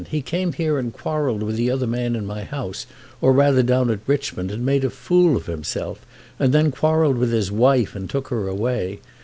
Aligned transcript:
He 0.09 0.23
came 0.23 0.53
here 0.53 0.79
and 0.79 0.91
quarrelled 0.91 1.43
with 1.43 1.57
the 1.57 1.69
other 1.69 1.85
man 1.85 2.15
in 2.15 2.25
my 2.25 2.43
house, 2.43 2.87
or 3.21 3.31
rather 3.31 3.61
down 3.61 3.91
at 3.91 3.99
Richmond, 4.07 4.49
and 4.49 4.65
made 4.65 4.83
a 4.83 4.89
fool 4.89 5.37
of 5.37 5.45
himself, 5.45 6.07
and 6.39 6.51
then 6.51 6.71
quarrelled 6.71 7.19
with 7.19 7.31
his 7.31 7.51
wife 7.51 7.95
and 7.95 8.09
took 8.09 8.29
her 8.29 8.47
away. 8.47 8.99